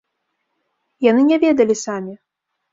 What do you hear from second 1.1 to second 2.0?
не ведалі